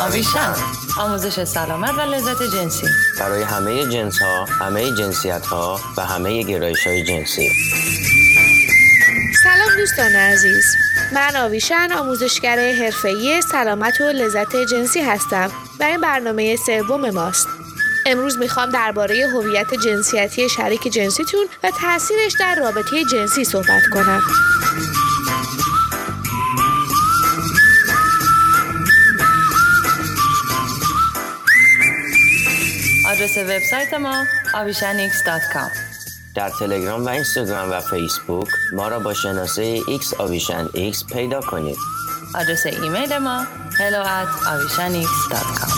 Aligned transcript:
آویشن 0.00 0.54
آموزش 0.98 1.44
سلامت 1.44 1.94
و 1.94 2.00
لذت 2.00 2.42
جنسی. 2.42 2.86
برای 3.18 3.42
همه 3.42 3.86
جنس 3.86 4.18
ها، 4.22 4.44
همه 4.44 4.96
جنسیت 4.96 5.46
ها 5.46 5.80
و 5.96 6.06
همه 6.06 6.42
گرایش 6.42 6.86
های 6.86 7.04
جنسی. 7.04 7.50
سلام 9.42 9.76
دوستان 9.78 10.12
عزیز. 10.12 10.64
من 11.12 11.36
آویشن 11.36 11.92
آموزشگر 11.92 12.72
حرفه‌ای 12.72 13.42
سلامت 13.42 14.00
و 14.00 14.04
لذت 14.04 14.56
جنسی 14.56 15.00
هستم 15.00 15.50
و 15.80 15.82
این 15.82 16.00
برنامه 16.00 16.56
سوم 16.56 17.10
ماست. 17.10 17.48
امروز 18.06 18.38
می‌خوام 18.38 18.70
درباره 18.70 19.26
هویت 19.34 19.74
جنسیتی 19.84 20.48
شریک 20.48 20.82
جنسیتون 20.92 21.46
و 21.62 21.70
تاثیرش 21.80 22.32
در 22.40 22.54
رابطه 22.54 23.04
جنسی 23.12 23.44
صحبت 23.44 23.82
کنم. 23.92 24.22
آدرس 33.30 33.50
وبسایت 33.50 33.94
ما 33.94 34.24
avishanx.com 34.54 35.70
در 36.34 36.50
تلگرام 36.50 37.06
و 37.06 37.08
اینستاگرام 37.08 37.70
و 37.70 37.80
فیسبوک 37.80 38.48
ما 38.72 38.88
را 38.88 38.98
با 38.98 39.14
شناسه 39.14 39.80
X 39.80 40.20
آویشن 40.20 40.66
X 40.66 41.12
پیدا 41.12 41.40
کنید. 41.40 41.76
آدرس 42.34 42.66
ایمیل 42.66 43.18
ما 43.18 43.44
hello 43.78 44.04
at 44.04 44.46
avishanx.com 44.46 45.72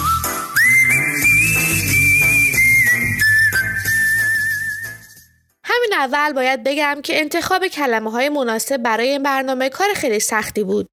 همین 5.65 5.93
اول 5.99 6.33
باید 6.33 6.65
بگم 6.65 7.01
که 7.05 7.21
انتخاب 7.21 7.67
کلمه 7.67 8.11
های 8.11 8.29
مناسب 8.29 8.77
برای 8.77 9.09
این 9.09 9.23
برنامه 9.23 9.69
کار 9.69 9.89
خیلی 9.95 10.21
سختی 10.21 10.65
بود. 10.65 10.87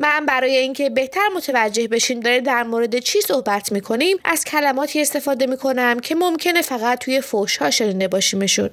من 0.00 0.26
برای 0.26 0.56
اینکه 0.56 0.90
بهتر 0.90 1.28
متوجه 1.36 1.88
بشین 1.88 2.20
داره 2.20 2.40
در 2.40 2.62
مورد 2.62 2.98
چی 2.98 3.20
صحبت 3.20 3.72
می‌کنیم 3.72 4.16
از 4.24 4.44
کلماتی 4.44 5.00
استفاده 5.00 5.46
می‌کنم 5.46 6.00
که 6.00 6.14
ممکنه 6.14 6.62
فقط 6.62 6.98
توی 6.98 7.20
فوش 7.20 7.56
ها 7.56 7.70
شنیده 7.70 8.08
باشیمشون. 8.08 8.70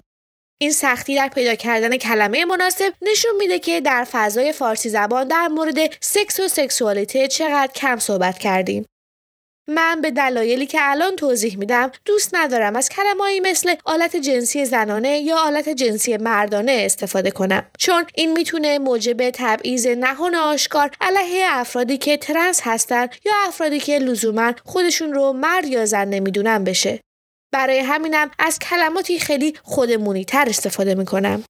این 0.62 0.72
سختی 0.72 1.16
در 1.16 1.28
پیدا 1.28 1.56
کردن 1.56 1.98
کلمه 1.98 2.46
مناسب 2.46 2.94
نشون 3.02 3.32
میده 3.38 3.60
که 3.60 3.82
در 3.82 4.08
فضای 4.12 4.52
فارسی 4.52 4.90
زبان 4.90 5.28
در 5.28 5.48
مورد 5.48 5.78
سکس 6.02 6.40
و 6.40 6.48
سکسوالیته 6.48 7.28
چقدر 7.28 7.72
کم 7.76 8.00
صحبت 8.00 8.38
کردیم. 8.38 8.86
من 9.70 10.02
به 10.02 10.12
دلایلی 10.12 10.66
که 10.66 10.78
الان 10.82 11.16
توضیح 11.16 11.58
میدم 11.58 11.92
دوست 12.06 12.36
ندارم 12.36 12.76
از 12.76 12.90
کلمه‌ای 12.90 13.40
مثل 13.40 13.76
آلت 13.86 14.16
جنسی 14.16 14.66
زنانه 14.66 15.20
یا 15.20 15.38
آلت 15.38 15.70
جنسی 15.70 16.18
مردانه 16.18 16.82
استفاده 16.86 17.32
کنم. 17.32 17.66
چون 17.80 18.06
این 18.16 18.34
می‌تونه 18.34 18.80
موجب 18.80 19.30
تبعیض 19.30 19.88
نهان 19.88 20.36
آشکار 20.36 20.92
علیه 21.02 21.46
افرادی 21.50 21.98
که 21.98 22.18
ترنس 22.18 22.62
هستن 22.64 23.08
یا 23.26 23.34
افرادی 23.48 23.80
که 23.80 24.00
لزوما 24.00 24.54
خودشون 24.66 25.14
رو 25.14 25.34
مرد 25.34 25.66
یا 25.66 25.86
زن 25.86 26.08
نمی‌دونن 26.08 26.64
بشه. 26.64 27.00
برای 27.54 27.80
همینم 27.80 28.32
از 28.40 28.60
کلماتی 28.60 29.20
خیلی 29.20 29.54
خودمونی 29.64 30.26
تر 30.26 30.46
استفاده 30.50 30.96
می‌کنم. 30.96 31.44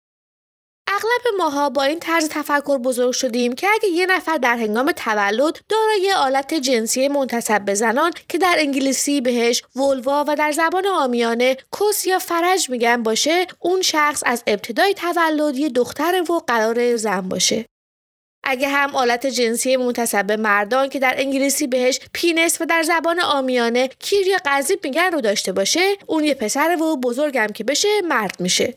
اغلب 0.88 1.38
ماها 1.38 1.70
با 1.70 1.84
این 1.84 2.00
طرز 2.00 2.30
تفکر 2.30 2.78
بزرگ 2.78 3.12
شدیم 3.12 3.54
که 3.54 3.68
اگه 3.74 3.90
یه 3.90 4.06
نفر 4.06 4.38
در 4.38 4.58
هنگام 4.58 4.92
تولد 4.92 5.60
دارای 5.70 6.14
آلت 6.18 6.54
جنسی 6.54 7.08
منتسب 7.08 7.66
به 7.66 7.74
زنان 7.74 8.12
که 8.30 8.38
در 8.38 8.56
انگلیسی 8.58 9.22
بهش 9.22 9.64
ولوا 9.76 10.26
و 10.28 10.36
در 10.36 10.52
زبان 10.52 10.88
عامیانه 10.88 11.58
کس 11.80 12.08
یا 12.08 12.20
فرج 12.20 12.70
میگن 12.70 13.04
باشه 13.04 13.48
اون 13.60 13.82
شخص 13.82 14.24
از 14.26 14.44
ابتدای 14.48 14.94
تولد 14.94 15.58
یه 15.58 15.70
دختر 15.70 16.24
و 16.32 16.40
قراره 16.48 16.96
زن 16.96 17.22
باشه. 17.22 17.66
اگه 18.44 18.68
هم 18.68 18.96
آلت 18.96 19.28
جنسی 19.28 19.78
منتسب 19.78 20.28
به 20.28 20.38
مردان 20.38 20.90
که 20.90 21.00
در 21.00 21.14
انگلیسی 21.18 21.68
بهش 21.68 22.00
penis 22.14 22.62
و 22.62 22.66
در 22.66 22.84
زبان 22.84 23.20
عامیانه 23.20 23.88
کیر 24.00 24.28
یا 24.28 24.38
قضیب 24.46 24.80
میگن 24.84 25.12
رو 25.12 25.22
داشته 25.22 25.52
باشه 25.52 25.96
اون 26.06 26.24
یه 26.24 26.34
پسر 26.34 26.78
و 26.82 26.98
بزرگم 26.98 27.48
که 27.48 27.64
بشه 27.64 27.88
مرد 28.02 28.36
میشه. 28.40 28.74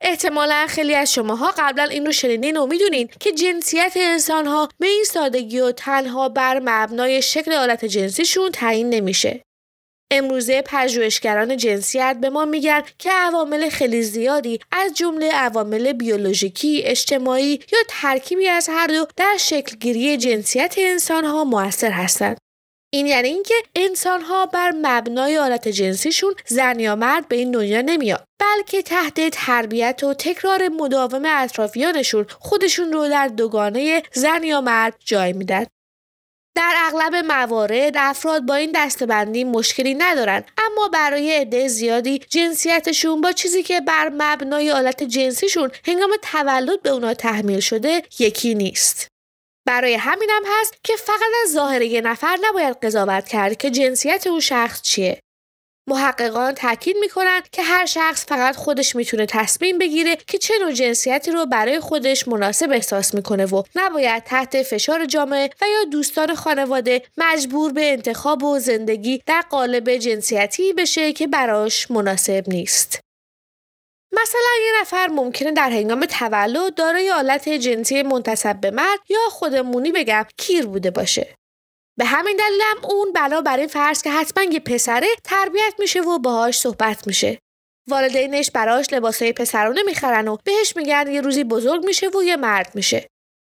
احتمالا 0.00 0.66
خیلی 0.68 0.94
از 0.94 1.12
شماها 1.12 1.54
قبلا 1.58 1.84
این 1.84 2.06
رو 2.06 2.12
شنیدین 2.12 2.56
و 2.56 2.66
می‌دونین 2.66 3.08
که 3.20 3.32
جنسیت 3.32 3.92
انسانها 3.96 4.68
به 4.78 4.86
این 4.86 5.04
سادگی 5.04 5.60
و 5.60 5.72
تنها 5.72 6.28
بر 6.28 6.60
مبنای 6.64 7.22
شکل 7.22 7.52
آلت 7.52 7.84
جنسیشون 7.84 8.50
تعیین 8.50 8.90
نمیشه. 8.90 9.42
امروزه 10.10 10.62
پژوهشگران 10.62 11.56
جنسیت 11.56 12.16
به 12.20 12.30
ما 12.30 12.44
میگن 12.44 12.82
که 12.98 13.10
عوامل 13.10 13.68
خیلی 13.68 14.02
زیادی 14.02 14.60
از 14.72 14.94
جمله 14.94 15.32
عوامل 15.32 15.92
بیولوژیکی، 15.92 16.82
اجتماعی 16.84 17.60
یا 17.72 17.78
ترکیبی 17.88 18.48
از 18.48 18.68
هر 18.72 18.86
دو 18.86 19.06
در 19.16 19.36
شکلگیری 19.40 20.16
جنسیت 20.16 20.74
انسانها 20.78 21.44
موثر 21.44 21.90
هستند. 21.90 22.38
این 22.90 23.06
یعنی 23.06 23.28
اینکه 23.28 23.54
انسان 23.74 24.20
ها 24.20 24.46
بر 24.46 24.72
مبنای 24.82 25.38
آلت 25.38 25.68
جنسیشون 25.68 26.34
زن 26.46 26.80
یا 26.80 26.96
مرد 26.96 27.28
به 27.28 27.36
این 27.36 27.50
دنیا 27.50 27.80
نمیاد 27.80 28.24
بلکه 28.40 28.82
تحت 28.82 29.30
تربیت 29.30 30.04
و 30.04 30.14
تکرار 30.14 30.68
مداوم 30.68 31.22
اطرافیانشون 31.26 32.26
خودشون 32.40 32.92
رو 32.92 33.08
در 33.08 33.28
دوگانه 33.28 34.02
زن 34.12 34.42
یا 34.42 34.60
مرد 34.60 34.94
جای 35.04 35.32
میدن. 35.32 35.66
در 36.56 36.74
اغلب 36.76 37.14
موارد 37.14 37.92
افراد 37.96 38.42
با 38.42 38.54
این 38.54 38.72
دستبندی 38.74 39.44
مشکلی 39.44 39.94
ندارن 39.94 40.44
اما 40.58 40.88
برای 40.88 41.36
عده 41.36 41.68
زیادی 41.68 42.18
جنسیتشون 42.18 43.20
با 43.20 43.32
چیزی 43.32 43.62
که 43.62 43.80
بر 43.80 44.10
مبنای 44.14 44.70
آلت 44.70 45.02
جنسیشون 45.02 45.70
هنگام 45.84 46.10
تولد 46.22 46.82
به 46.82 46.90
اونا 46.90 47.14
تحمیل 47.14 47.60
شده 47.60 48.02
یکی 48.18 48.54
نیست. 48.54 49.15
برای 49.66 49.94
همینم 49.94 50.42
هست 50.46 50.74
که 50.84 50.96
فقط 50.96 51.30
از 51.44 51.52
ظاهر 51.52 51.82
یه 51.82 52.00
نفر 52.00 52.38
نباید 52.42 52.76
قضاوت 52.82 53.28
کرد 53.28 53.56
که 53.56 53.70
جنسیت 53.70 54.26
اون 54.26 54.40
شخص 54.40 54.82
چیه. 54.82 55.20
محققان 55.88 56.54
تاکید 56.54 56.96
می‌کنن 57.00 57.42
که 57.52 57.62
هر 57.62 57.86
شخص 57.86 58.26
فقط 58.26 58.56
خودش 58.56 58.96
می‌تونه 58.96 59.26
تصمیم 59.26 59.78
بگیره 59.78 60.16
که 60.26 60.38
چه 60.38 60.54
نوع 60.60 60.72
جنسیتی 60.72 61.30
رو 61.30 61.46
برای 61.46 61.80
خودش 61.80 62.28
مناسب 62.28 62.70
احساس 62.72 63.14
می‌کنه 63.14 63.46
و 63.46 63.62
نباید 63.74 64.22
تحت 64.22 64.62
فشار 64.62 65.06
جامعه 65.06 65.50
و 65.62 65.64
یا 65.68 65.84
دوستان 65.90 66.34
خانواده 66.34 67.02
مجبور 67.16 67.72
به 67.72 67.92
انتخاب 67.92 68.42
و 68.42 68.58
زندگی 68.58 69.22
در 69.26 69.44
قالب 69.50 69.96
جنسیتی 69.96 70.72
بشه 70.72 71.12
که 71.12 71.26
براش 71.26 71.90
مناسب 71.90 72.44
نیست. 72.48 73.05
مثلا 74.26 74.64
یه 74.64 74.80
نفر 74.80 75.06
ممکنه 75.06 75.52
در 75.52 75.70
هنگام 75.70 76.06
تولد 76.06 76.74
دارای 76.74 77.10
آلت 77.10 77.48
جنسی 77.48 78.02
منتصب 78.02 78.60
به 78.60 78.70
مرد 78.70 78.98
یا 79.08 79.18
خودمونی 79.30 79.92
بگم 79.92 80.26
کیر 80.38 80.66
بوده 80.66 80.90
باشه. 80.90 81.34
به 81.98 82.04
همین 82.04 82.36
دلیلم 82.36 82.90
اون 82.90 83.12
بنا 83.12 83.40
بر 83.40 83.56
این 83.56 83.66
فرض 83.66 84.02
که 84.02 84.10
حتما 84.10 84.44
یه 84.44 84.60
پسره 84.60 85.06
تربیت 85.24 85.74
میشه 85.78 86.00
و 86.00 86.18
باهاش 86.18 86.58
صحبت 86.58 87.06
میشه. 87.06 87.38
والدینش 87.88 88.50
براش 88.50 88.86
لباسای 88.92 89.32
پسرانه 89.32 89.82
می‌خرن 89.82 90.28
و 90.28 90.36
بهش 90.44 90.76
میگن 90.76 91.12
یه 91.12 91.20
روزی 91.20 91.44
بزرگ 91.44 91.84
میشه 91.84 92.08
و 92.08 92.22
یه 92.22 92.36
مرد 92.36 92.70
میشه. 92.74 93.06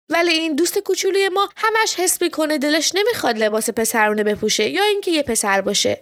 ولی 0.09 0.31
این 0.31 0.55
دوست 0.55 0.79
کوچولوی 0.79 1.29
ما 1.29 1.49
همش 1.57 1.95
حس 1.95 2.21
می‌کنه 2.21 2.57
دلش 2.57 2.95
نمی‌خواد 2.95 3.37
لباس 3.37 3.69
پسرانه 3.69 4.23
بپوشه 4.23 4.69
یا 4.69 4.83
اینکه 4.83 5.11
یه 5.11 5.23
پسر 5.23 5.61
باشه. 5.61 6.01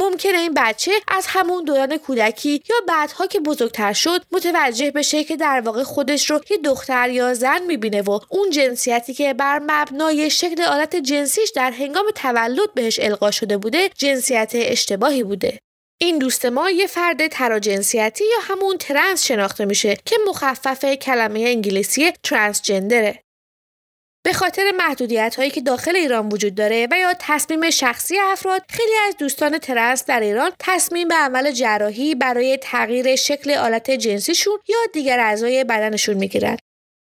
ممکنه 0.00 0.38
این 0.38 0.54
بچه 0.56 0.92
از 1.08 1.24
همون 1.28 1.64
دوران 1.64 1.96
کودکی 1.96 2.62
یا 2.70 2.76
بعدها 2.88 3.26
که 3.26 3.40
بزرگتر 3.40 3.92
شد 3.92 4.22
متوجه 4.32 4.90
بشه 4.90 5.24
که 5.24 5.36
در 5.36 5.60
واقع 5.60 5.82
خودش 5.82 6.30
رو 6.30 6.40
یه 6.50 6.56
دختر 6.56 7.10
یا 7.10 7.34
زن 7.34 7.62
می‌بینه 7.62 8.02
و 8.02 8.18
اون 8.28 8.50
جنسیتی 8.50 9.14
که 9.14 9.34
بر 9.34 9.58
مبنای 9.58 10.30
شکل 10.30 10.62
آلت 10.62 10.96
جنسیش 10.96 11.50
در 11.50 11.70
هنگام 11.70 12.04
تولد 12.14 12.74
بهش 12.74 12.98
القا 12.98 13.30
شده 13.30 13.56
بوده 13.56 13.88
جنسیت 13.88 14.50
اشتباهی 14.54 15.22
بوده. 15.22 15.58
این 16.02 16.18
دوست 16.18 16.46
ما 16.46 16.70
یه 16.70 16.86
فرد 16.86 17.26
تراجنسیتی 17.26 18.24
یا 18.24 18.38
همون 18.40 18.76
ترنس 18.78 19.26
شناخته 19.26 19.64
میشه 19.64 19.96
که 20.04 20.16
مخفف 20.28 20.84
کلمه 20.84 21.40
انگلیسی 21.40 22.12
transgender 22.22 23.07
ه. 23.07 23.22
به 24.24 24.32
خاطر 24.32 24.70
محدودیت 24.76 25.34
هایی 25.36 25.50
که 25.50 25.60
داخل 25.60 25.96
ایران 25.96 26.28
وجود 26.28 26.54
داره 26.54 26.88
و 26.90 26.98
یا 26.98 27.14
تصمیم 27.18 27.70
شخصی 27.70 28.18
افراد 28.18 28.62
خیلی 28.68 28.92
از 29.08 29.16
دوستان 29.16 29.58
ترنس 29.58 30.04
در 30.04 30.20
ایران 30.20 30.52
تصمیم 30.58 31.08
به 31.08 31.14
عمل 31.14 31.50
جراحی 31.50 32.14
برای 32.14 32.58
تغییر 32.62 33.16
شکل 33.16 33.50
آلت 33.50 33.90
جنسیشون 33.90 34.58
یا 34.68 34.78
دیگر 34.92 35.20
اعضای 35.20 35.64
بدنشون 35.64 36.16
می‌گیرن. 36.16 36.56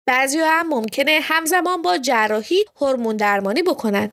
بعضی 0.09 0.39
هم 0.39 0.69
ممکنه 0.69 1.21
همزمان 1.23 1.83
با 1.83 1.99
جراحی 1.99 2.65
هورمون 2.81 3.17
درمانی 3.17 3.63
بکنن. 3.63 4.11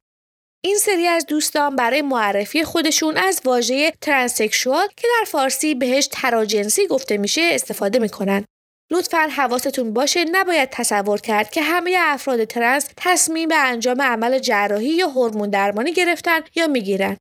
این 0.64 0.78
سری 0.78 1.08
از 1.08 1.26
دوستان 1.26 1.76
برای 1.76 2.02
معرفی 2.02 2.64
خودشون 2.64 3.18
از 3.18 3.42
واژه 3.46 3.92
ترانسکشوال 4.02 4.88
که 4.98 5.08
در 5.20 5.26
فارسی 5.26 5.76
بهش 5.76 6.08
تراجنسی 6.12 6.88
گفته 6.88 7.18
میشه 7.18 7.42
استفاده 7.52 8.00
می‌کنن. 8.00 8.46
لطفا 8.92 9.28
حواستون 9.32 9.94
باشه 9.94 10.26
نباید 10.32 10.70
تصور 10.70 11.20
کرد 11.22 11.50
که 11.50 11.62
همه 11.62 11.96
افراد 12.00 12.44
ترنس 12.44 12.90
تصمیم 12.98 13.50
به 13.50 13.56
انجام 13.56 14.02
عمل 14.02 14.40
جراحی 14.40 14.88
یا 14.90 15.08
هورمون 15.08 15.50
درمانی 15.50 15.94
گرفتن 15.94 16.40
یا 16.56 16.68
می‌گیرن. 16.68 17.18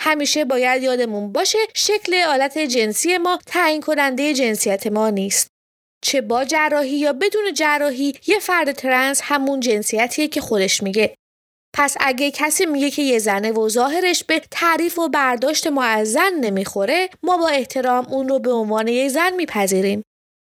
همیشه 0.00 0.44
باید 0.44 0.82
یادمون 0.82 1.32
باشه 1.32 1.58
شکل 1.74 2.14
آلت 2.14 2.58
جنسی 2.58 3.18
ما 3.18 3.38
تعیین 3.46 3.80
کننده 3.80 4.34
جنسیت 4.34 4.86
ما 4.86 5.10
نیست. 5.10 5.48
چه 6.04 6.20
با 6.20 6.44
جراحی 6.44 6.96
یا 6.96 7.12
بدون 7.12 7.54
جراحی 7.54 8.14
یه 8.26 8.38
فرد 8.38 8.72
ترنس 8.72 9.20
همون 9.24 9.60
جنسیتیه 9.60 10.28
که 10.28 10.40
خودش 10.40 10.82
میگه. 10.82 11.14
پس 11.76 11.96
اگه 12.00 12.30
کسی 12.30 12.66
میگه 12.66 12.90
که 12.90 13.02
یه 13.02 13.18
زنه 13.18 13.52
و 13.52 13.68
ظاهرش 13.68 14.24
به 14.24 14.42
تعریف 14.50 14.98
و 14.98 15.08
برداشت 15.08 15.66
ما 15.66 15.84
نمی‌خوره 16.40 17.08
ما 17.22 17.36
با 17.36 17.48
احترام 17.48 18.06
اون 18.06 18.28
رو 18.28 18.38
به 18.38 18.52
عنوان 18.52 18.88
یک 18.88 19.08
زن 19.08 19.32
میپذیریم 19.32 20.02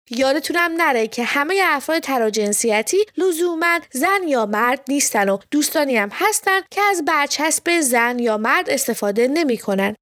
یادتونم 0.09 0.71
نره 0.77 1.07
که 1.07 1.23
همه 1.23 1.61
افراد 1.65 1.99
تراجنسیتی 1.99 2.97
لزوما 3.17 3.79
زن 3.91 4.27
یا 4.27 4.45
مرد 4.45 4.79
نیستن 4.89 5.29
و 5.29 5.37
دوستانی 5.51 5.97
هم 5.97 6.09
هستن 6.13 6.59
که 6.71 6.81
از 6.81 7.05
برچسب 7.05 7.79
زن 7.81 8.19
یا 8.19 8.37
مرد 8.37 8.69
استفاده 8.69 9.27
نمی‌کنن. 9.27 9.95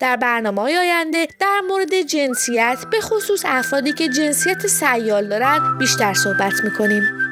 در 0.00 0.16
برنامه 0.16 0.62
های 0.62 0.78
آینده 0.78 1.28
در 1.40 1.60
مورد 1.68 2.02
جنسیت 2.02 2.78
به 2.90 3.00
خصوص 3.00 3.42
افرادی 3.44 3.92
که 3.92 4.08
جنسیت 4.08 4.66
سیال 4.66 5.28
دارن 5.28 5.78
بیشتر 5.78 6.14
صحبت 6.14 6.52
می‌کنیم. 6.64 7.25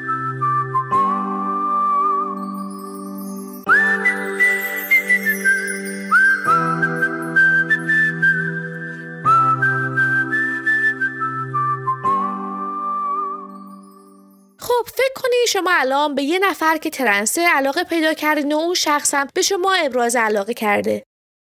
خب 14.77 14.89
فکر 14.89 15.13
کنید 15.15 15.47
شما 15.47 15.71
الان 15.73 16.15
به 16.15 16.23
یه 16.23 16.39
نفر 16.39 16.77
که 16.77 16.89
ترنسه 16.89 17.41
علاقه 17.41 17.83
پیدا 17.83 18.13
کردین 18.13 18.53
و 18.53 18.57
اون 18.57 18.73
شخص 18.73 19.13
هم 19.13 19.27
به 19.33 19.41
شما 19.41 19.73
ابراز 19.73 20.15
علاقه 20.15 20.53
کرده. 20.53 21.03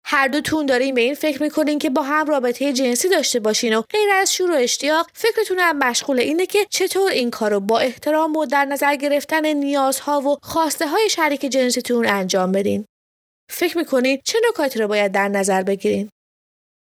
هر 0.05 0.27
دوتون 0.27 0.65
دارین 0.65 0.95
به 0.95 1.01
این 1.01 1.15
فکر 1.15 1.43
می‌کنین 1.43 1.79
که 1.79 1.89
با 1.89 2.01
هم 2.01 2.25
رابطه 2.25 2.73
جنسی 2.73 3.09
داشته 3.09 3.39
باشین 3.39 3.75
و 3.75 3.81
غیر 3.81 4.09
از 4.13 4.33
شور 4.33 4.51
و 4.51 4.55
اشتیاق 4.55 5.07
فکرتون 5.13 5.59
هم 5.59 5.77
مشغول 5.77 6.19
اینه 6.19 6.45
که 6.45 6.65
چطور 6.69 7.11
این 7.11 7.31
کارو 7.31 7.59
با 7.59 7.79
احترام 7.79 8.35
و 8.35 8.45
در 8.45 8.65
نظر 8.65 8.95
گرفتن 8.95 9.45
نیازها 9.45 10.21
و 10.21 10.37
خواسته 10.43 10.87
های 10.87 11.09
شریک 11.09 11.41
جنسیتون 11.41 12.07
انجام 12.07 12.51
بدین. 12.51 12.85
فکر 13.51 13.77
می‌کنین 13.77 14.21
چه 14.25 14.39
نکاتی 14.49 14.79
رو 14.79 14.87
باید 14.87 15.11
در 15.11 15.27
نظر 15.27 15.63
بگیرین؟ 15.63 16.09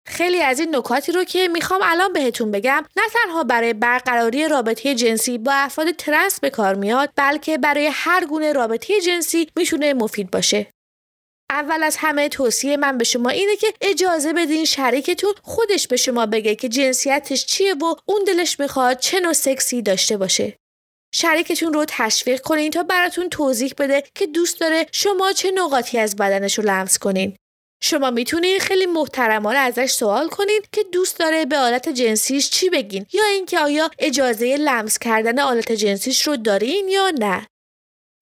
خیلی 0.08 0.42
از 0.42 0.60
این 0.60 0.76
نکاتی 0.76 1.12
رو 1.12 1.24
که 1.24 1.48
می‌خوام 1.48 1.80
الان 1.84 2.12
بهتون 2.12 2.50
بگم 2.50 2.84
نه 2.96 3.02
تنها 3.12 3.44
برای 3.44 3.72
برقراری 3.72 4.48
رابطه 4.48 4.94
جنسی 4.94 5.38
با 5.38 5.52
افراد 5.52 5.90
ترنس 5.90 6.40
به 6.40 6.50
کار 6.50 6.74
میاد 6.74 7.10
بلکه 7.16 7.58
برای 7.58 7.90
هر 7.92 8.26
گونه 8.26 8.52
رابطه 8.52 9.00
جنسی 9.00 9.48
می‌تونه 9.56 9.94
مفید 9.94 10.30
باشه 10.30 10.66
اول 11.50 11.82
از 11.82 11.96
همه 11.96 12.28
توصیه 12.28 12.76
من 12.76 12.98
به 12.98 13.04
شما 13.04 13.30
اینه 13.30 13.56
که 13.56 13.74
اجازه 13.80 14.32
بدین 14.32 14.64
شریکتون 14.64 15.32
خودش 15.42 15.88
به 15.88 15.96
شما 15.96 16.26
بگه 16.26 16.54
که 16.54 16.68
جنسیتش 16.68 17.46
چیه 17.46 17.74
و 17.74 17.94
اون 18.06 18.24
دلش 18.26 18.60
می‌خواد 18.60 18.98
چه 18.98 19.20
نوع 19.20 19.32
سکسی 19.32 19.82
داشته 19.82 20.16
باشه. 20.16 20.56
شریکتون 21.14 21.72
رو 21.72 21.84
تشویق 21.88 22.40
کنین 22.40 22.70
تا 22.70 22.82
براتون 22.82 23.28
توضیح 23.28 23.74
بده 23.78 24.04
که 24.14 24.26
دوست 24.26 24.60
داره 24.60 24.86
شما 24.92 25.32
چه 25.32 25.50
نقاطی 25.50 25.98
از 25.98 26.16
بدنش 26.16 26.58
رو 26.58 26.64
لمس 26.64 26.98
کنین. 26.98 27.36
شما 27.80 28.10
می‌تونین 28.10 28.58
خیلی 28.58 28.86
محترمانه 28.86 29.58
ازش 29.58 29.90
سوال 29.90 30.28
کنین 30.28 30.60
که 30.72 30.84
دوست 30.92 31.18
داره 31.18 31.44
به 31.44 31.58
آلت 31.58 31.88
جنسیش 31.88 32.50
چی 32.50 32.70
بگین 32.70 33.06
یا 33.12 33.24
اینکه 33.24 33.58
آیا 33.58 33.90
اجازه 33.98 34.56
لمس 34.56 34.98
کردن 34.98 35.38
آلت 35.38 35.72
جنسیش 35.72 36.26
رو 36.26 36.36
دارین 36.36 36.88
یا 36.88 37.10
نه. 37.18 37.46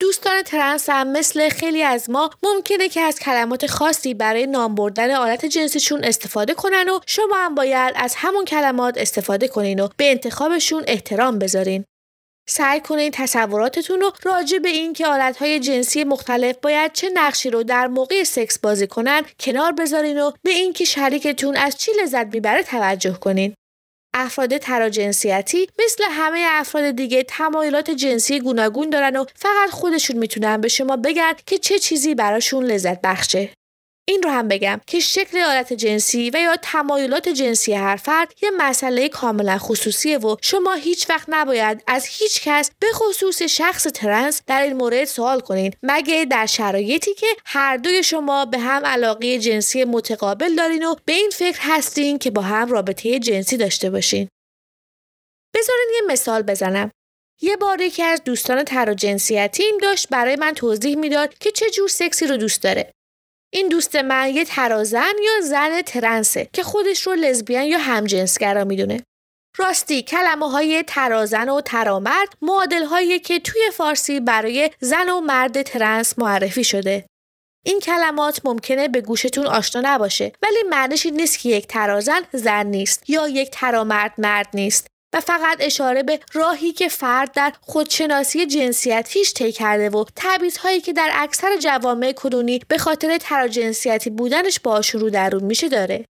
دوستان 0.01 0.43
ترنس 0.43 0.91
هم 0.91 1.13
مثل 1.13 1.49
خیلی 1.49 1.83
از 1.83 2.11
ما 2.11 2.31
ممکنه 2.43 2.89
که 2.89 3.01
از 3.01 3.19
کلمات 3.19 3.67
خاصی 3.67 4.15
برای 4.15 4.47
نام 4.47 4.75
بردن 4.75 5.11
آلت 5.11 5.47
جنسیشون 5.47 6.05
استفاده 6.05 6.55
کنن 6.55 6.89
و 6.89 7.01
شما 7.07 7.37
هم 7.37 7.55
باید 7.55 7.93
از 7.97 8.15
همون 8.17 8.45
کلمات 8.45 8.99
استفاده 8.99 9.49
کنین 9.49 9.81
و 9.81 9.89
به 9.97 10.11
انتخابشون 10.11 10.85
احترام 10.87 11.39
بذارین. 11.39 11.85
سعی 12.49 12.81
کنین 12.81 13.11
تصوراتتون 13.11 14.01
رو 14.01 14.13
راجع 14.23 14.59
به 14.59 14.69
این 14.69 14.93
که 14.93 15.07
آلتهای 15.07 15.61
جنسی 15.61 16.05
مختلف 16.05 16.57
باید 16.63 16.93
چه 16.93 17.11
نقشی 17.15 17.51
رو 17.51 17.63
در 17.63 17.87
موقع 17.87 18.25
سکس 18.25 18.59
بازی 18.59 18.87
کنن 18.87 19.23
کنار 19.41 19.73
بذارین 19.73 20.23
و 20.23 20.31
به 20.43 20.51
اینکه 20.51 20.85
شریکتون 20.85 21.57
از 21.57 21.77
چی 21.77 21.93
لذت 22.03 22.35
می‌بره 22.35 22.63
توجه 22.63 23.13
کنین. 23.13 23.55
افراد 24.15 24.57
تراجنسیتی 24.57 25.69
مثل 25.85 26.05
همه 26.11 26.47
افراد 26.49 26.91
دیگه 26.91 27.23
تمایلات 27.23 27.91
جنسی 27.91 28.41
گوناگون 28.41 28.91
دارن 28.91 29.17
و 29.17 29.25
فقط 29.35 29.71
خودشون 29.71 30.19
می‌تونن 30.19 30.61
به 30.61 30.69
شما 30.69 30.97
بگن 30.97 31.33
که 31.47 31.59
چه 31.59 31.79
چیزی 31.79 32.15
براشون 32.15 32.65
لذت 32.65 33.01
بخشه. 33.01 33.51
این 34.09 34.23
رو 34.23 34.31
هم 34.31 34.49
بگم 34.49 34.81
که 34.87 35.01
شکل 35.01 35.39
عادت 35.39 35.73
جنسی 35.73 36.31
و 36.35 36.37
یا 36.37 36.57
تمایلات 36.63 37.29
جنسی 37.29 37.73
هر 37.73 37.97
فرد 37.97 38.33
یه 38.43 38.51
مسئله 38.57 39.09
کاملا 39.09 39.59
خصوصیه 39.59 40.19
و 40.19 40.37
شما 40.43 40.75
هیچ 40.75 41.11
وقت 41.11 41.27
نباید 41.29 41.83
از 41.87 42.07
هیچ 42.07 42.43
کس 42.43 42.71
به 42.81 42.87
خصوص 42.93 43.43
شخص 43.43 43.83
ترنس 43.83 44.43
در 44.47 44.63
این 44.63 44.73
مورد 44.73 45.05
سوال 45.05 45.41
کنین 45.41 45.73
مگه 45.83 46.27
در 46.31 46.47
شرایطی 46.47 47.15
که 47.15 47.27
هر 47.47 47.77
دوی 47.77 48.03
شما 48.03 48.45
به 48.45 48.59
هم 48.59 48.87
علاقه 48.87 49.39
جنسی 49.39 49.85
متقابل 49.85 50.55
دارین 50.55 50.87
و 50.87 50.95
به 51.05 51.13
این 51.13 51.31
فکر 51.31 51.59
هستین 51.61 52.19
که 52.19 52.31
با 52.31 52.43
هم 52.43 52.69
رابطه 52.69 53.19
جنسی 53.19 53.57
داشته 53.57 53.91
باشین. 53.91 54.29
بذارین 55.55 55.89
یه 55.95 56.13
مثال 56.13 56.43
بزنم. 56.43 56.91
یه 57.43 57.57
بار 57.57 57.81
یکی 57.81 58.03
از 58.03 58.25
دوستان 58.25 58.65
تراجنسیتیم 58.65 59.79
داشت 59.83 60.09
برای 60.09 60.37
من 60.37 60.53
توضیح 60.53 60.97
می‌داد 60.97 61.39
که 61.39 61.51
چه 61.51 61.71
جور 61.71 61.89
سکسی 61.89 62.27
رو 62.27 62.37
دوست 62.37 62.63
داره. 62.63 62.93
این 63.57 63.69
دوست 63.69 63.97
من 63.97 64.35
یه 64.35 64.45
ترازن 64.45 65.13
یا 65.25 65.41
زن 65.47 65.83
ترنسه 65.83 66.49
که 66.53 66.63
خودش 66.63 67.07
رو 67.07 67.15
لزبیان 67.15 67.65
یا 67.65 67.79
همجنسگرا 67.79 68.65
می‌دونه. 68.65 69.03
راستی 69.59 70.03
کلمه 70.03 70.51
های 70.51 70.85
ترازن 70.87 71.49
و 71.49 71.61
ترامرد 71.61 72.29
معادل 72.43 72.85
هایی 72.85 73.19
که 73.19 73.41
توی 73.41 73.61
فارسی 73.73 74.21
برای 74.21 74.71
زن 74.81 75.09
و 75.09 75.21
مرد 75.21 75.63
ترنس 75.63 76.19
معرفی 76.19 76.65
شده. 76.65 77.07
این 77.67 77.81
کلمات 77.81 78.41
ممکنه 78.45 78.89
به 78.89 79.01
گوشتون 79.01 79.47
آشنا 79.47 79.83
نباشه 79.85 80.33
ولی 80.43 80.63
معنیش 80.71 81.07
نیست 81.07 81.39
که 81.39 81.49
یک 81.49 81.67
ترازن 81.67 82.21
زن 82.33 82.67
نیست 82.67 83.11
یا 83.11 83.29
یک 83.29 83.51
ترامرد 83.51 84.13
مرد 84.19 84.49
نیست 84.55 84.87
و 85.17 85.21
فقط 85.21 85.57
اشاره 85.61 86.03
به 86.03 86.21
راهی 86.33 86.73
که 86.73 86.89
فرد 86.89 87.33
در 87.33 87.53
خودشناسی 87.61 88.47
جنسیتیش 88.47 89.33
طی 89.33 89.53
کرده 89.53 89.91
و 89.91 90.05
هایی 90.61 90.81
که 90.81 90.93
در 90.93 91.11
اکثر 91.15 91.57
جوامع 91.57 92.13
کنونی 92.13 92.61
به 92.69 92.79
خاطر 92.79 93.19
تراجنسیتی 93.19 94.11
بودنش 94.11 94.61
باشون 94.61 95.01
رو 95.01 95.11
درون 95.11 95.45
میشه 95.45 95.69
داره. 95.69 96.05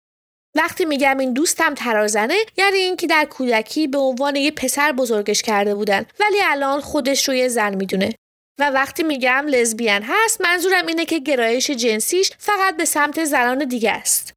وقتی 0.56 0.84
میگم 0.84 1.18
این 1.18 1.32
دوستم 1.32 1.74
ترازنه 1.74 2.36
یعنی 2.56 2.78
اینکه 2.78 3.06
در 3.06 3.24
کودکی 3.24 3.86
به 3.86 3.98
عنوان 3.98 4.36
یه 4.36 4.50
پسر 4.50 4.92
بزرگش 4.92 5.42
کرده 5.42 5.74
بودن 5.74 6.06
ولی 6.20 6.38
الان 6.44 6.80
خودش 6.80 7.28
رو 7.28 7.34
یه 7.34 7.48
زن 7.48 7.74
می‌دونه. 7.74 8.14
و 8.60 8.70
وقتی 8.70 9.02
میگم 9.02 9.44
لزبیان 9.48 10.02
هست 10.02 10.40
منظورم 10.40 10.86
اینه 10.86 11.04
که 11.04 11.18
گرایش 11.18 11.70
جنسیش 11.70 12.30
فقط 12.38 12.76
به 12.76 12.84
سمت 12.84 13.24
زنان 13.24 13.64
دیگه 13.64 13.90
است. 13.90 14.35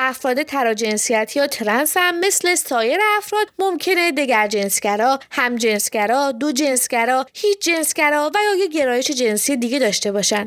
افراد 0.00 0.42
تراجنسیتی 0.42 1.40
یا 1.40 1.46
ترنس 1.46 1.96
هم 1.96 2.20
مثل 2.20 2.54
سایر 2.54 2.98
افراد 3.18 3.46
ممکنه 3.58 4.12
دگر 4.12 4.46
جنسگرا، 4.48 5.18
هم 5.30 5.56
جنسگرا، 5.56 6.32
دو 6.32 6.52
جنسگرا، 6.52 7.26
هیچ 7.34 7.64
جنسگرا 7.64 8.30
و 8.34 8.38
یا 8.44 8.54
یه 8.64 8.68
گرایش 8.68 9.10
جنسی 9.10 9.56
دیگه 9.56 9.78
داشته 9.78 10.12
باشن. 10.12 10.44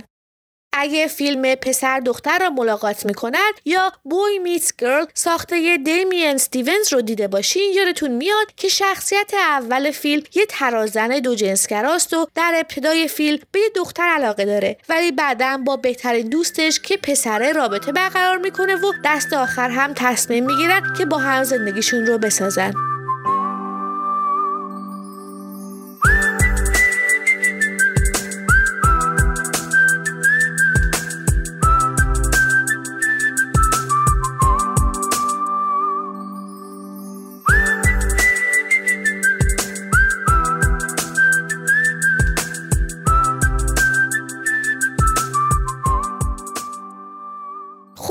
اگه 0.73 1.07
فیلم 1.07 1.55
پسر 1.55 1.99
دختر 1.99 2.39
را 2.39 2.49
ملاقات 2.49 3.05
می‌کنند 3.05 3.53
یا 3.65 3.91
بوی 4.03 4.39
میتس 4.39 4.73
گرل 4.77 5.05
ساخته 5.13 5.77
دیمین 5.77 6.37
ستیونز 6.37 6.93
رو 6.93 7.01
دیده 7.01 7.27
باشین 7.27 7.73
یادتون 7.75 8.11
میاد 8.11 8.55
که 8.57 8.67
شخصیت 8.67 9.33
اول 9.33 9.91
فیلم 9.91 10.23
یه 10.35 10.45
ترازن 10.45 11.07
دو 11.07 11.35
جنسگراست 11.35 12.13
و 12.13 12.27
در 12.35 12.53
ابتدای 12.55 13.07
فیلم 13.07 13.39
به 13.51 13.59
یه 13.59 13.69
دختر 13.75 14.03
علاقه 14.03 14.45
داره. 14.45 14.77
ولی 14.89 15.11
بعدا 15.11 15.57
با 15.65 15.77
بهترین 15.77 16.29
دوستش 16.29 16.79
که 16.79 16.97
پسره 16.97 17.51
رابطه 17.51 17.91
برقرار 17.91 18.37
می‌کنه 18.37 18.75
و 18.75 18.93
دست 19.05 19.33
آخر 19.33 19.69
هم 19.69 19.93
تصمیم 19.93 20.45
می‌گیرن 20.45 20.93
که 20.97 21.05
با 21.05 21.17
هم 21.17 21.43
زندگیشون 21.43 22.05
رو 22.05 22.17
بسازن. 22.17 22.73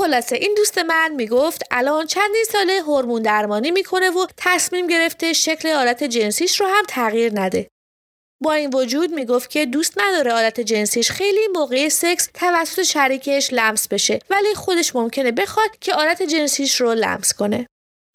خلاصه 0.03 0.35
این 0.35 0.53
دوست 0.57 0.77
من 0.77 1.11
می‌گفت 1.15 1.63
الان 1.71 2.07
چندین 2.07 2.43
ساله 2.51 2.81
هورمون 2.81 3.21
درمانی 3.21 3.71
می‌کنه 3.71 4.09
و 4.09 4.25
تصمیم 4.37 4.87
گرفته 4.87 5.33
شکل 5.33 5.67
آلت 5.67 6.03
جنسیش 6.03 6.61
رو 6.61 6.67
هم 6.67 6.83
تغییر 6.87 7.39
نده. 7.39 7.67
با 8.41 8.53
این 8.53 8.69
وجود 8.73 9.11
می‌گفت 9.11 9.49
که 9.49 9.65
دوست 9.65 9.93
نداره 9.97 10.33
آلت 10.33 10.59
جنسیش 10.59 11.11
خیلی 11.11 11.47
موقع 11.55 11.89
سکس 11.89 12.29
توسط 12.33 12.83
شریکش 12.83 13.53
لمس 13.53 13.87
بشه 13.87 14.19
ولی 14.29 14.55
خودش 14.55 14.95
ممکنه 14.95 15.31
بخواد 15.31 15.69
که 15.81 15.93
آلت 15.93 16.23
جنسیش 16.23 16.81
رو 16.81 16.93
لمس 16.93 17.33
کنه. 17.33 17.67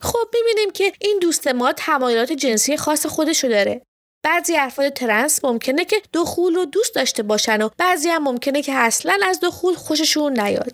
خب 0.03 0.29
می‌بینیم 0.35 0.71
که 0.71 0.93
این 1.01 1.19
دوست 1.19 1.49
ما 1.49 1.73
تمایلات 1.73 2.33
جنسی 2.33 2.77
خاص 2.77 3.07
خودشو 3.07 3.49
داره. 3.49 3.83
بعضی 4.25 4.57
افراد 4.57 4.93
ترنس 4.93 5.45
ممکنه 5.45 5.85
که 5.85 6.03
دخول 6.13 6.55
رو 6.55 6.65
دوست 6.65 6.95
داشته 6.95 7.23
باشن 7.23 7.63
و 7.63 7.69
بعضی 7.79 8.09
هم 8.09 8.23
ممکنه 8.23 8.63
که 8.63 8.73
اصلا 8.73 9.19
از 9.23 9.41
دخول 9.43 9.75
خوششون 9.75 10.41
نیاد. 10.41 10.73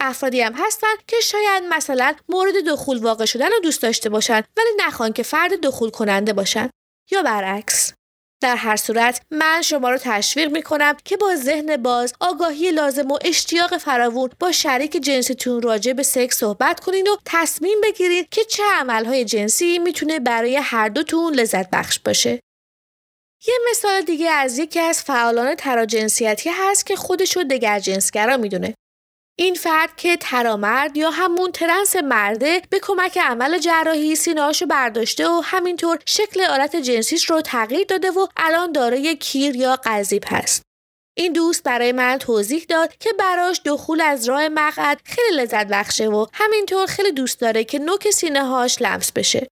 افرادی 0.00 0.40
هم 0.40 0.52
هستن 0.56 0.94
که 1.06 1.16
شاید 1.22 1.62
مثلا 1.68 2.14
مورد 2.28 2.54
دخول 2.68 2.98
واقع 2.98 3.24
شدن 3.24 3.50
رو 3.50 3.58
دوست 3.58 3.82
داشته 3.82 4.08
باشن 4.08 4.42
ولی 4.56 4.68
نخوان 4.86 5.12
که 5.12 5.22
فرد 5.22 5.60
دخول 5.60 5.90
کننده 5.90 6.32
باشن 6.32 6.70
یا 7.10 7.22
برعکس. 7.22 7.92
در 8.42 8.56
هر 8.56 8.76
صورت 8.76 9.22
من 9.30 9.62
شما 9.62 9.90
رو 9.90 9.98
تشویق 9.98 10.50
می 10.50 10.62
کنم 10.62 10.96
که 11.04 11.16
با 11.16 11.36
ذهن 11.36 11.76
باز 11.76 12.14
آگاهی 12.20 12.70
لازم 12.70 13.10
و 13.10 13.18
اشتیاق 13.24 13.78
فراوون 13.78 14.30
با 14.40 14.52
شریک 14.52 14.92
جنسیتون 14.92 15.62
راجع 15.62 15.92
به 15.92 16.02
سکس 16.02 16.38
صحبت 16.38 16.80
کنین 16.80 17.08
و 17.08 17.16
تصمیم 17.24 17.80
بگیرید 17.82 18.28
که 18.28 18.44
چه 18.44 18.62
عملهای 18.72 19.24
جنسی 19.24 19.78
می‌تونه 19.78 20.18
برای 20.18 20.56
هر 20.56 20.88
دوتون 20.88 21.34
لذت 21.34 21.70
بخش 21.70 21.98
باشه. 21.98 22.40
یه 23.46 23.54
مثال 23.70 24.02
دیگه 24.02 24.30
از 24.30 24.58
یکی 24.58 24.80
از 24.80 25.02
فعالان 25.02 25.54
تراجنسیتی 25.54 26.50
هست 26.52 26.86
که 26.86 26.96
خودش 26.96 27.36
رو 27.36 27.44
دگر 27.44 27.80
جنسگرا 27.80 28.36
می‌دونه. 28.36 28.74
این 29.38 29.54
فرد 29.54 29.96
که 29.96 30.16
ترامرد 30.16 30.96
یا 30.96 31.10
همون 31.10 31.52
ترنس 31.52 31.96
مرده 31.96 32.62
به 32.70 32.80
کمک 32.82 33.18
عمل 33.18 33.58
جراحی 33.58 34.16
سینهاشو 34.16 34.66
برداشته 34.66 35.28
و 35.28 35.40
همینطور 35.44 35.98
شکل 36.06 36.40
آلت 36.40 36.76
جنسیش 36.76 37.30
رو 37.30 37.40
تغییر 37.40 37.86
داده 37.88 38.10
و 38.10 38.26
الان 38.36 38.72
دارای 38.72 39.16
کیر 39.16 39.56
یا 39.56 39.76
قذیب 39.76 40.24
هست. 40.26 40.62
این 41.18 41.32
دوست 41.32 41.62
برای 41.62 41.92
من 41.92 42.18
توضیح 42.18 42.66
داد 42.68 42.96
که 42.96 43.12
براش 43.18 43.60
دخول 43.64 44.00
از 44.00 44.28
راه 44.28 44.48
مقعد 44.48 45.00
خیلی 45.04 45.36
لذت 45.36 45.66
بخشه 45.66 46.08
و 46.08 46.26
همینطور 46.32 46.86
خیلی 46.86 47.12
دوست 47.12 47.40
داره 47.40 47.64
که 47.64 47.78
نوک 47.78 48.10
سینه 48.10 48.44
هاش 48.44 48.82
لمس 48.82 49.12
بشه. 49.12 49.46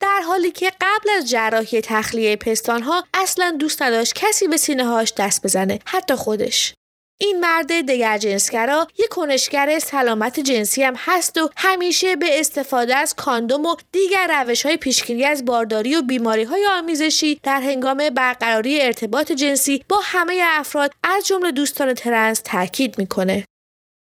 در 0.00 0.20
حالی 0.26 0.50
که 0.50 0.72
قبل 0.80 1.10
از 1.18 1.30
جراحی 1.30 1.80
تخلیه 1.80 2.36
پستانها 2.36 3.04
اصلا 3.14 3.56
دوست 3.60 3.82
نداشت 3.82 4.12
کسی 4.14 4.48
به 4.48 4.56
سینه 4.56 4.84
هاش 4.84 5.12
دست 5.16 5.42
بزنه 5.42 5.78
حتی 5.84 6.14
خودش. 6.14 6.74
این 7.18 7.40
مرد 7.40 7.66
دگر 7.66 8.18
جنسگرا 8.18 8.86
یک 8.98 9.08
کنشگر 9.08 9.78
سلامت 9.78 10.40
جنسی 10.40 10.82
هم 10.82 10.94
هست 10.96 11.38
و 11.38 11.50
همیشه 11.56 12.16
به 12.16 12.40
استفاده 12.40 12.96
از 12.96 13.14
کاندوم 13.14 13.66
و 13.66 13.76
دیگر 13.92 14.44
روش 14.44 14.66
های 14.66 14.76
پیشگیری 14.76 15.24
از 15.24 15.44
بارداری 15.44 15.96
و 15.96 16.02
بیماری 16.02 16.44
های 16.44 16.66
آمیزشی 16.66 17.40
در 17.42 17.60
هنگام 17.60 18.10
برقراری 18.10 18.80
ارتباط 18.80 19.32
جنسی 19.32 19.84
با 19.88 20.00
همه 20.02 20.40
افراد 20.44 20.92
از 21.04 21.26
جمله 21.26 21.52
دوستان 21.52 21.94
ترنس 21.94 22.40
تاکید 22.44 22.98
می‌کنه. 22.98 23.44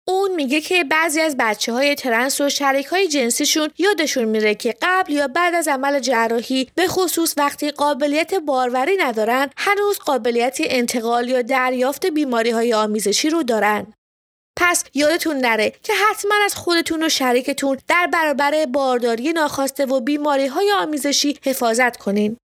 اون 0.08 0.34
میگه 0.34 0.60
که 0.60 0.84
بعضی 0.84 1.20
از 1.20 1.36
بچه 1.38 1.72
های 1.72 1.94
ترنس 1.94 2.40
و 2.40 2.48
شریک 2.48 2.86
های 2.86 3.08
جنسیشون 3.08 3.70
یادشون 3.78 4.24
میره 4.24 4.54
که 4.54 4.74
قبل 4.82 5.12
یا 5.12 5.28
بعد 5.28 5.54
از 5.54 5.68
عمل 5.68 6.00
جراحی 6.00 6.70
به 6.74 6.88
خصوص 6.88 7.34
وقتی 7.36 7.70
قابلیت 7.70 8.34
باروری 8.34 8.96
ندارن 8.96 9.50
هنوز 9.56 9.98
قابلیت 9.98 10.58
انتقال 10.60 11.28
یا 11.28 11.42
دریافت 11.42 12.06
بیماری 12.06 12.50
های 12.50 12.74
آمیزشی 12.74 13.30
رو 13.30 13.42
دارن. 13.42 13.86
پس 14.56 14.84
یادتون 14.94 15.36
نره 15.36 15.72
که 15.82 15.92
حتما 15.92 16.34
از 16.44 16.54
خودتون 16.54 17.02
و 17.02 17.08
شریکتون 17.08 17.78
در 17.88 18.08
برابر 18.12 18.66
بارداری 18.66 19.32
ناخواسته 19.32 19.86
و 19.86 20.00
بیماری 20.00 20.46
های 20.46 20.72
آمیزشی 20.72 21.38
حفاظت 21.44 21.96
کنین. 21.96 22.36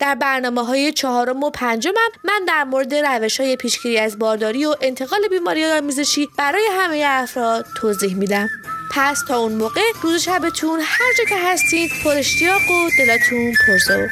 در 0.00 0.14
برنامه 0.14 0.64
های 0.64 0.92
چهارم 0.92 1.42
و 1.42 1.50
پنجم 1.50 1.92
من 2.24 2.44
در 2.48 2.64
مورد 2.64 2.94
روش 2.94 3.40
های 3.40 3.56
پیشگیری 3.56 3.98
از 3.98 4.18
بارداری 4.18 4.66
و 4.66 4.74
انتقال 4.80 5.20
بیماری 5.30 5.64
آمیزشی 5.64 6.28
برای 6.38 6.68
همه 6.72 7.04
افراد 7.06 7.66
توضیح 7.80 8.16
میدم. 8.16 8.48
پس 8.92 9.22
تا 9.28 9.36
اون 9.36 9.52
موقع 9.52 9.80
روز 10.02 10.22
شبتون 10.22 10.80
هر 10.82 11.12
جا 11.18 11.24
که 11.28 11.36
هستین 11.36 11.88
پر 12.04 12.10
اشتیاق 12.10 12.70
و 12.70 12.90
دلتون 12.98 13.52
پرزوق 13.66 14.08